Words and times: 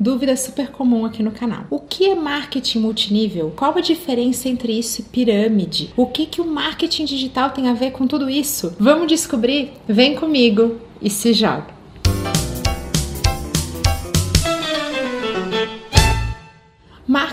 Dúvida 0.00 0.36
super 0.36 0.70
comum 0.70 1.04
aqui 1.04 1.24
no 1.24 1.32
canal. 1.32 1.64
O 1.70 1.80
que 1.80 2.08
é 2.08 2.14
marketing 2.14 2.78
multinível? 2.78 3.52
Qual 3.56 3.76
a 3.76 3.80
diferença 3.80 4.48
entre 4.48 4.78
isso 4.78 5.00
e 5.00 5.04
pirâmide? 5.04 5.92
O 5.96 6.06
que, 6.06 6.24
que 6.24 6.40
o 6.40 6.46
marketing 6.46 7.04
digital 7.04 7.50
tem 7.50 7.68
a 7.68 7.74
ver 7.74 7.90
com 7.90 8.06
tudo 8.06 8.30
isso? 8.30 8.76
Vamos 8.78 9.08
descobrir? 9.08 9.72
Vem 9.88 10.14
comigo 10.14 10.76
e 11.02 11.10
se 11.10 11.32
joga! 11.32 11.77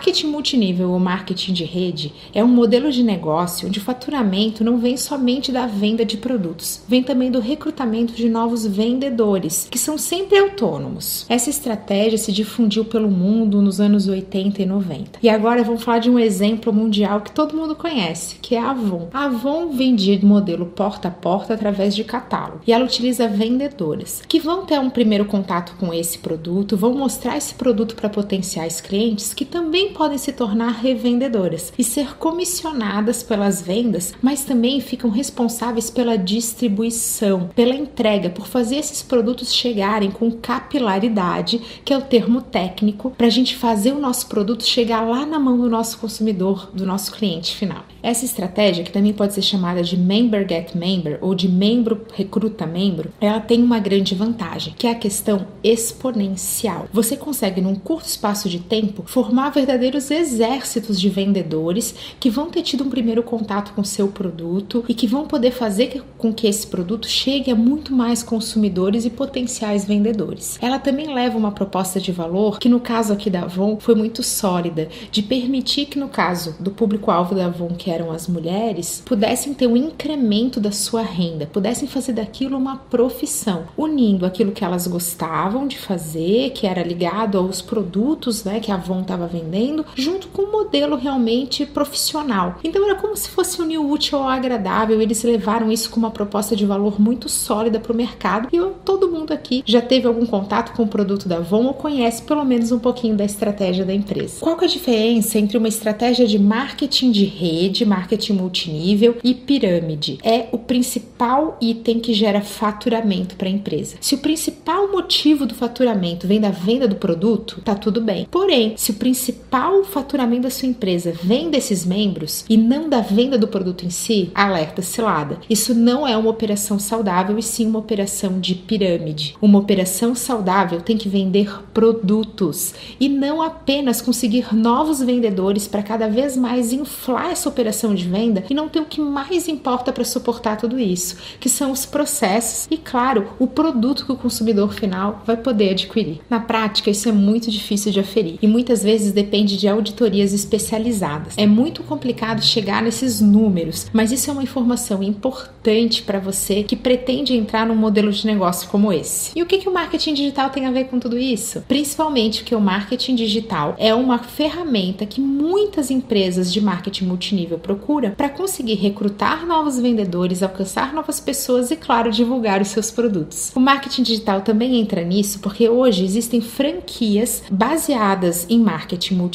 Marketing 0.05 0.27
multinível 0.27 0.91
ou 0.91 0.99
marketing 0.99 1.51
de 1.51 1.63
rede 1.63 2.13
é 2.31 2.43
um 2.43 2.47
modelo 2.47 2.91
de 2.91 3.01
negócio 3.01 3.67
onde 3.67 3.79
o 3.79 3.81
faturamento 3.81 4.63
não 4.63 4.77
vem 4.77 4.95
somente 4.97 5.51
da 5.51 5.65
venda 5.65 6.05
de 6.05 6.15
produtos, 6.15 6.83
vem 6.87 7.01
também 7.01 7.31
do 7.31 7.39
recrutamento 7.39 8.13
de 8.13 8.29
novos 8.29 8.67
vendedores, 8.67 9.67
que 9.67 9.79
são 9.79 9.97
sempre 9.97 10.37
autônomos. 10.37 11.25
Essa 11.27 11.49
estratégia 11.49 12.19
se 12.19 12.31
difundiu 12.31 12.85
pelo 12.85 13.09
mundo 13.09 13.63
nos 13.63 13.81
anos 13.81 14.07
80 14.07 14.61
e 14.61 14.65
90. 14.67 15.19
E 15.23 15.27
agora 15.27 15.63
vamos 15.63 15.81
falar 15.81 15.97
de 15.97 16.11
um 16.11 16.19
exemplo 16.19 16.71
mundial 16.71 17.21
que 17.21 17.31
todo 17.31 17.57
mundo 17.57 17.75
conhece, 17.75 18.35
que 18.39 18.53
é 18.53 18.59
a 18.59 18.69
Avon. 18.69 19.07
A 19.11 19.25
Avon 19.25 19.69
vende 19.69 20.23
modelo 20.23 20.67
porta 20.67 21.07
a 21.07 21.11
porta 21.11 21.55
através 21.55 21.95
de 21.95 22.03
catálogo 22.03 22.61
e 22.67 22.71
ela 22.71 22.85
utiliza 22.85 23.27
vendedoras 23.27 24.21
que 24.27 24.39
vão 24.39 24.67
ter 24.67 24.79
um 24.79 24.91
primeiro 24.91 25.25
contato 25.25 25.73
com 25.79 25.91
esse 25.91 26.19
produto, 26.19 26.77
vão 26.77 26.93
mostrar 26.93 27.37
esse 27.37 27.55
produto 27.55 27.95
para 27.95 28.07
potenciais 28.07 28.79
clientes 28.79 29.33
que 29.33 29.45
também 29.45 29.94
podem 29.95 30.17
se 30.17 30.33
tornar 30.33 30.71
revendedoras 30.71 31.71
e 31.77 31.83
ser 31.83 32.17
comissionadas 32.17 33.23
pelas 33.23 33.61
vendas, 33.61 34.13
mas 34.21 34.43
também 34.43 34.81
ficam 34.81 35.09
responsáveis 35.09 35.89
pela 35.89 36.17
distribuição, 36.17 37.49
pela 37.55 37.73
entrega, 37.73 38.29
por 38.29 38.45
fazer 38.45 38.75
esses 38.75 39.01
produtos 39.01 39.53
chegarem 39.53 40.11
com 40.11 40.29
capilaridade, 40.31 41.61
que 41.85 41.93
é 41.93 41.97
o 41.97 42.01
termo 42.01 42.41
técnico, 42.41 43.11
para 43.11 43.27
a 43.27 43.29
gente 43.29 43.55
fazer 43.55 43.93
o 43.93 43.99
nosso 43.99 44.27
produto 44.27 44.65
chegar 44.65 45.01
lá 45.01 45.25
na 45.25 45.39
mão 45.39 45.57
do 45.57 45.69
nosso 45.69 45.97
consumidor, 45.97 46.69
do 46.73 46.85
nosso 46.85 47.13
cliente 47.13 47.55
final. 47.55 47.85
Essa 48.03 48.25
estratégia, 48.25 48.83
que 48.83 48.91
também 48.91 49.13
pode 49.13 49.33
ser 49.33 49.41
chamada 49.41 49.81
de 49.81 49.97
member 49.97 50.47
get 50.47 50.75
member 50.75 51.17
ou 51.21 51.33
de 51.33 51.47
membro 51.47 52.05
recruta 52.13 52.65
membro, 52.65 53.11
ela 53.21 53.39
tem 53.39 53.63
uma 53.63 53.79
grande 53.79 54.13
vantagem, 54.13 54.73
que 54.77 54.87
é 54.87 54.91
a 54.91 54.95
questão 54.95 55.47
exponencial. 55.63 56.87
Você 56.91 57.15
consegue, 57.15 57.61
num 57.61 57.75
curto 57.75 58.07
espaço 58.07 58.49
de 58.49 58.59
tempo, 58.59 59.03
formar 59.05 59.51
verdadeiros 59.51 59.84
exércitos 59.93 60.99
de 60.99 61.09
vendedores 61.09 61.93
que 62.19 62.29
vão 62.29 62.49
ter 62.49 62.61
tido 62.61 62.83
um 62.83 62.89
primeiro 62.89 63.21
contato 63.21 63.73
com 63.73 63.83
seu 63.83 64.07
produto 64.07 64.83
e 64.87 64.93
que 64.93 65.05
vão 65.05 65.27
poder 65.27 65.51
fazer 65.51 66.03
com 66.17 66.33
que 66.33 66.47
esse 66.47 66.65
produto 66.65 67.07
chegue 67.07 67.51
a 67.51 67.55
muito 67.55 67.93
mais 67.93 68.23
consumidores 68.23 69.05
e 69.05 69.09
potenciais 69.09 69.85
vendedores. 69.85 70.57
Ela 70.61 70.79
também 70.79 71.13
leva 71.13 71.37
uma 71.37 71.51
proposta 71.51 71.99
de 71.99 72.11
valor 72.11 72.59
que 72.59 72.69
no 72.69 72.79
caso 72.79 73.13
aqui 73.13 73.29
da 73.29 73.41
Avon 73.41 73.77
foi 73.79 73.95
muito 73.95 74.23
sólida, 74.23 74.87
de 75.11 75.21
permitir 75.21 75.85
que 75.85 75.99
no 75.99 76.07
caso 76.07 76.55
do 76.59 76.71
público-alvo 76.71 77.35
da 77.35 77.45
Avon, 77.45 77.75
que 77.77 77.91
eram 77.91 78.11
as 78.11 78.27
mulheres, 78.27 79.03
pudessem 79.05 79.53
ter 79.53 79.67
um 79.67 79.77
incremento 79.77 80.59
da 80.59 80.71
sua 80.71 81.01
renda, 81.01 81.45
pudessem 81.45 81.87
fazer 81.87 82.13
daquilo 82.13 82.57
uma 82.57 82.77
profissão, 82.77 83.65
unindo 83.77 84.25
aquilo 84.25 84.51
que 84.51 84.63
elas 84.63 84.87
gostavam 84.87 85.67
de 85.67 85.77
fazer, 85.77 86.51
que 86.51 86.65
era 86.65 86.83
ligado 86.83 87.37
aos 87.37 87.61
produtos, 87.61 88.43
né, 88.43 88.59
que 88.59 88.71
a 88.71 88.75
Avon 88.75 89.01
estava 89.01 89.27
vendendo 89.27 89.74
vendendo, 89.75 89.85
junto 89.95 90.27
com 90.29 90.43
um 90.43 90.51
modelo 90.51 90.95
realmente 90.95 91.65
profissional. 91.65 92.59
Então 92.63 92.85
era 92.85 92.95
como 92.95 93.15
se 93.15 93.29
fosse 93.29 93.61
unir 93.61 93.79
o 93.79 93.89
útil 93.89 94.19
ao 94.19 94.29
agradável, 94.29 95.01
eles 95.01 95.23
levaram 95.23 95.71
isso 95.71 95.89
com 95.89 95.97
uma 95.97 96.11
proposta 96.11 96.55
de 96.55 96.65
valor 96.65 97.01
muito 97.01 97.27
sólida 97.27 97.79
para 97.79 97.91
o 97.91 97.95
mercado 97.95 98.47
e 98.51 98.59
todo 98.83 99.09
mundo 99.09 99.33
aqui 99.33 99.63
já 99.65 99.81
teve 99.81 100.07
algum 100.07 100.25
contato 100.25 100.75
com 100.75 100.83
o 100.83 100.87
produto 100.87 101.27
da 101.27 101.37
Avon 101.37 101.65
ou 101.65 101.73
conhece 101.73 102.21
pelo 102.21 102.45
menos 102.45 102.71
um 102.71 102.79
pouquinho 102.79 103.15
da 103.15 103.25
estratégia 103.25 103.85
da 103.85 103.93
empresa. 103.93 104.37
Qual 104.39 104.59
é 104.61 104.65
a 104.65 104.67
diferença 104.67 105.37
entre 105.37 105.57
uma 105.57 105.67
estratégia 105.67 106.27
de 106.27 106.39
marketing 106.39 107.11
de 107.11 107.25
rede, 107.25 107.85
marketing 107.85 108.33
multinível 108.33 109.17
e 109.23 109.33
pirâmide? 109.33 110.19
É 110.23 110.47
o 110.51 110.57
principal 110.57 111.57
item 111.59 111.99
que 111.99 112.13
gera 112.13 112.41
faturamento 112.41 113.35
para 113.35 113.47
a 113.47 113.51
empresa. 113.51 113.97
Se 113.99 114.15
o 114.15 114.19
principal 114.19 114.91
motivo 114.91 115.45
do 115.45 115.55
faturamento 115.55 116.27
vem 116.27 116.39
da 116.39 116.49
venda 116.49 116.87
do 116.87 116.95
produto, 116.95 117.61
tá 117.63 117.75
tudo 117.75 118.01
bem. 118.01 118.27
Porém, 118.29 118.73
se 118.77 118.91
o 118.91 118.95
principal 118.95 119.64
principal 119.65 119.83
faturamento 119.83 120.43
da 120.43 120.49
sua 120.49 120.67
empresa 120.67 121.13
vem 121.23 121.49
desses 121.49 121.85
membros 121.85 122.45
e 122.49 122.57
não 122.57 122.89
da 122.89 123.01
venda 123.01 123.37
do 123.37 123.47
produto 123.47 123.85
em 123.85 123.89
si, 123.89 124.29
alerta 124.35 124.81
cilada. 124.81 125.39
Isso 125.49 125.73
não 125.73 126.07
é 126.07 126.15
uma 126.17 126.29
operação 126.29 126.77
saudável 126.77 127.37
e 127.37 127.43
sim 127.43 127.65
uma 127.65 127.79
operação 127.79 128.39
de 128.39 128.55
pirâmide. 128.55 129.35
Uma 129.41 129.59
operação 129.59 130.13
saudável 130.13 130.81
tem 130.81 130.97
que 130.97 131.09
vender 131.09 131.63
produtos 131.73 132.73
e 132.99 133.07
não 133.07 133.41
apenas 133.41 134.01
conseguir 134.01 134.53
novos 134.53 135.01
vendedores 135.01 135.67
para 135.67 135.83
cada 135.83 136.07
vez 136.07 136.35
mais 136.35 136.73
inflar 136.73 137.31
essa 137.31 137.49
operação 137.49 137.95
de 137.95 138.07
venda 138.07 138.43
e 138.49 138.53
não 138.53 138.69
ter 138.69 138.79
o 138.79 138.85
que 138.85 139.01
mais 139.01 139.47
importa 139.47 139.91
para 139.91 140.03
suportar 140.03 140.57
tudo 140.57 140.79
isso, 140.79 141.15
que 141.39 141.49
são 141.49 141.71
os 141.71 141.85
processos 141.85 142.67
e, 142.69 142.77
claro, 142.77 143.29
o 143.39 143.47
produto 143.47 144.05
que 144.05 144.11
o 144.11 144.17
consumidor 144.17 144.73
final 144.73 145.21
vai 145.25 145.37
poder 145.37 145.71
adquirir. 145.71 146.21
Na 146.29 146.39
prática, 146.39 146.89
isso 146.89 147.07
é 147.09 147.11
muito 147.11 147.49
difícil 147.49 147.91
de 147.91 147.99
aferir 147.99 148.37
e 148.41 148.47
muitas 148.47 148.83
vezes 148.83 149.11
depende 149.11 149.54
de 149.55 149.67
auditorias 149.67 150.33
especializadas. 150.33 151.37
É 151.37 151.45
muito 151.45 151.83
complicado 151.83 152.43
chegar 152.43 152.81
nesses 152.81 153.21
números, 153.21 153.87
mas 153.93 154.11
isso 154.11 154.29
é 154.29 154.33
uma 154.33 154.43
informação 154.43 155.01
importante 155.01 156.03
para 156.03 156.19
você 156.19 156.63
que 156.63 156.75
pretende 156.75 157.35
entrar 157.35 157.65
num 157.65 157.75
modelo 157.75 158.11
de 158.11 158.25
negócio 158.25 158.69
como 158.69 158.91
esse. 158.91 159.31
E 159.35 159.41
o 159.41 159.45
que, 159.45 159.57
que 159.57 159.69
o 159.69 159.73
marketing 159.73 160.13
digital 160.13 160.49
tem 160.49 160.65
a 160.65 160.71
ver 160.71 160.85
com 160.85 160.99
tudo 160.99 161.17
isso? 161.17 161.63
Principalmente 161.67 162.41
porque 162.41 162.55
o 162.55 162.61
marketing 162.61 163.15
digital 163.15 163.75
é 163.77 163.93
uma 163.93 164.19
ferramenta 164.19 165.05
que 165.05 165.21
muitas 165.21 165.89
empresas 165.89 166.51
de 166.51 166.61
marketing 166.61 167.05
multinível 167.05 167.57
procuram 167.57 168.11
para 168.11 168.29
conseguir 168.29 168.75
recrutar 168.75 169.45
novos 169.45 169.79
vendedores, 169.79 170.43
alcançar 170.43 170.93
novas 170.93 171.19
pessoas 171.19 171.71
e, 171.71 171.75
claro, 171.75 172.11
divulgar 172.11 172.61
os 172.61 172.69
seus 172.69 172.91
produtos. 172.91 173.51
O 173.55 173.59
marketing 173.59 174.03
digital 174.03 174.41
também 174.41 174.79
entra 174.79 175.03
nisso 175.03 175.39
porque 175.39 175.69
hoje 175.69 176.03
existem 176.03 176.41
franquias 176.41 177.43
baseadas 177.49 178.45
em 178.49 178.59
marketing 178.59 179.15
multinível 179.15 179.34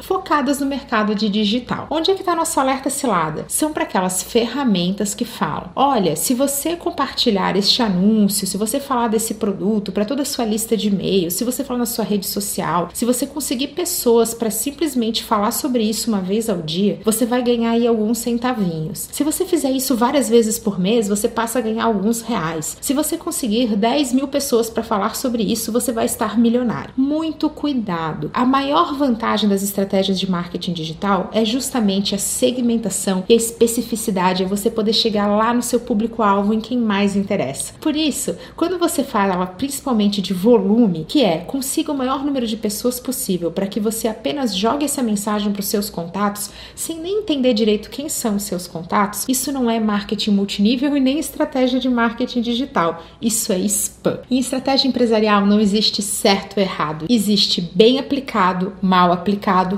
focadas 0.00 0.60
no 0.60 0.66
mercado 0.66 1.14
de 1.14 1.28
digital. 1.28 1.86
Onde 1.90 2.10
é 2.10 2.14
que 2.14 2.20
está 2.20 2.34
nosso 2.34 2.58
alerta 2.58 2.90
cilada? 2.90 3.44
São 3.48 3.72
para 3.72 3.84
aquelas 3.84 4.22
ferramentas 4.22 5.14
que 5.14 5.24
falam: 5.24 5.70
olha, 5.74 6.16
se 6.16 6.34
você 6.34 6.76
compartilhar 6.76 7.56
este 7.56 7.82
anúncio, 7.82 8.46
se 8.46 8.56
você 8.56 8.80
falar 8.80 9.08
desse 9.08 9.34
produto 9.34 9.92
para 9.92 10.04
toda 10.04 10.22
a 10.22 10.24
sua 10.24 10.44
lista 10.44 10.76
de 10.76 10.88
e-mails, 10.88 11.34
se 11.34 11.44
você 11.44 11.62
falar 11.62 11.78
na 11.78 11.86
sua 11.86 12.04
rede 12.04 12.26
social, 12.26 12.88
se 12.92 13.04
você 13.04 13.26
conseguir 13.26 13.68
pessoas 13.68 14.34
para 14.34 14.50
simplesmente 14.50 15.22
falar 15.22 15.50
sobre 15.50 15.82
isso 15.82 16.08
uma 16.08 16.20
vez 16.20 16.48
ao 16.48 16.62
dia, 16.62 17.00
você 17.04 17.26
vai 17.26 17.42
ganhar 17.42 17.70
aí 17.70 17.86
alguns 17.86 18.18
centavinhos. 18.18 19.08
Se 19.12 19.22
você 19.22 19.44
fizer 19.44 19.70
isso 19.70 19.96
várias 19.96 20.28
vezes 20.28 20.58
por 20.58 20.78
mês, 20.78 21.08
você 21.08 21.28
passa 21.28 21.58
a 21.58 21.62
ganhar 21.62 21.84
alguns 21.84 22.22
reais. 22.22 22.76
Se 22.80 22.94
você 22.94 23.16
conseguir 23.16 23.76
10 23.76 24.12
mil 24.12 24.28
pessoas 24.28 24.70
para 24.70 24.82
falar 24.82 25.14
sobre 25.14 25.42
isso, 25.42 25.70
você 25.72 25.92
vai 25.92 26.06
estar 26.06 26.38
milionário. 26.38 26.92
Muito 26.96 27.50
cuidado. 27.50 28.30
A 28.32 28.44
maior 28.44 28.94
vantagem 28.94 29.35
das 29.44 29.62
estratégias 29.62 30.18
de 30.18 30.30
marketing 30.30 30.72
digital 30.72 31.30
é 31.34 31.44
justamente 31.44 32.14
a 32.14 32.18
segmentação 32.18 33.24
e 33.28 33.34
a 33.34 33.36
especificidade, 33.36 34.42
é 34.42 34.46
você 34.46 34.70
poder 34.70 34.94
chegar 34.94 35.26
lá 35.26 35.52
no 35.52 35.62
seu 35.62 35.80
público-alvo 35.80 36.54
em 36.54 36.60
quem 36.60 36.78
mais 36.78 37.14
interessa. 37.14 37.74
Por 37.80 37.94
isso, 37.94 38.34
quando 38.56 38.78
você 38.78 39.04
fala 39.04 39.46
principalmente 39.46 40.22
de 40.22 40.32
volume, 40.32 41.04
que 41.08 41.22
é 41.22 41.38
consiga 41.38 41.92
o 41.92 41.96
maior 41.96 42.24
número 42.24 42.46
de 42.46 42.56
pessoas 42.56 42.98
possível 42.98 43.50
para 43.50 43.66
que 43.66 43.80
você 43.80 44.08
apenas 44.08 44.56
jogue 44.56 44.84
essa 44.84 45.02
mensagem 45.02 45.52
para 45.52 45.60
os 45.60 45.68
seus 45.68 45.90
contatos, 45.90 46.50
sem 46.74 46.98
nem 46.98 47.18
entender 47.18 47.52
direito 47.52 47.90
quem 47.90 48.08
são 48.08 48.36
os 48.36 48.44
seus 48.44 48.66
contatos, 48.66 49.24
isso 49.28 49.52
não 49.52 49.70
é 49.70 49.78
marketing 49.78 50.30
multinível 50.30 50.96
e 50.96 51.00
nem 51.00 51.18
estratégia 51.18 51.80
de 51.80 51.88
marketing 51.88 52.40
digital. 52.40 53.02
Isso 53.20 53.52
é 53.52 53.58
spam. 53.58 54.20
Em 54.30 54.38
estratégia 54.38 54.88
empresarial 54.88 55.44
não 55.44 55.60
existe 55.60 56.00
certo 56.02 56.56
ou 56.56 56.62
errado, 56.62 57.06
existe 57.08 57.60
bem 57.60 57.98
aplicado, 57.98 58.72
mal 58.80 59.12
aplicado, 59.12 59.25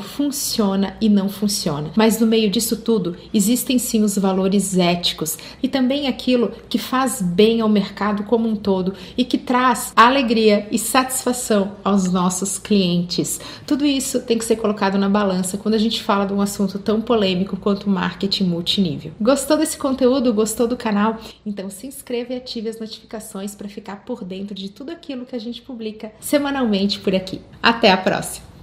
funciona 0.00 0.96
e 1.00 1.08
não 1.08 1.28
funciona. 1.28 1.90
Mas 1.96 2.20
no 2.20 2.26
meio 2.26 2.50
disso 2.50 2.76
tudo, 2.76 3.16
existem 3.32 3.78
sim 3.78 4.02
os 4.02 4.18
valores 4.18 4.76
éticos 4.76 5.38
e 5.62 5.68
também 5.68 6.06
aquilo 6.06 6.52
que 6.68 6.78
faz 6.78 7.22
bem 7.22 7.60
ao 7.60 7.68
mercado 7.68 8.24
como 8.24 8.48
um 8.48 8.56
todo 8.56 8.94
e 9.16 9.24
que 9.24 9.38
traz 9.38 9.92
alegria 9.96 10.66
e 10.70 10.78
satisfação 10.78 11.72
aos 11.84 12.10
nossos 12.10 12.58
clientes. 12.58 13.40
Tudo 13.66 13.86
isso 13.86 14.20
tem 14.20 14.38
que 14.38 14.44
ser 14.44 14.56
colocado 14.56 14.98
na 14.98 15.08
balança 15.08 15.56
quando 15.56 15.74
a 15.74 15.78
gente 15.78 16.02
fala 16.02 16.26
de 16.26 16.32
um 16.32 16.40
assunto 16.40 16.78
tão 16.78 17.00
polêmico 17.00 17.56
quanto 17.56 17.88
marketing 17.88 18.44
multinível. 18.44 19.12
Gostou 19.20 19.56
desse 19.56 19.76
conteúdo? 19.76 20.32
Gostou 20.34 20.66
do 20.66 20.76
canal? 20.76 21.18
Então 21.44 21.70
se 21.70 21.86
inscreva 21.86 22.32
e 22.32 22.36
ative 22.36 22.68
as 22.68 22.78
notificações 22.78 23.54
para 23.54 23.68
ficar 23.68 24.04
por 24.04 24.24
dentro 24.24 24.54
de 24.54 24.68
tudo 24.68 24.90
aquilo 24.90 25.24
que 25.24 25.36
a 25.36 25.40
gente 25.40 25.62
publica 25.62 26.12
semanalmente 26.20 26.98
por 26.98 27.14
aqui. 27.14 27.40
Até 27.62 27.90
a 27.90 27.96
próxima! 27.96 28.57